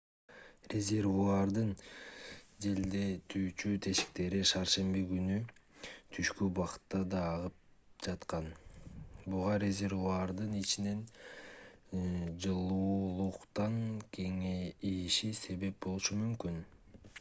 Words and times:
резервуардын 0.73 1.67
желдетүүчү 2.65 3.73
тешиктери 3.87 4.39
шаршемби 4.51 5.03
күнү 5.11 5.35
түшкү 6.15 6.47
убакта 6.47 7.01
да 7.13 7.21
агып 7.33 7.59
жаткан 8.07 8.49
буга 9.35 9.59
резервуардын 9.65 10.55
ичинин 10.63 11.03
жылуулуктан 12.47 13.79
кеңейиши 14.19 15.33
себеп 15.43 15.79
болушу 15.87 16.19
мүмкүн 16.25 16.59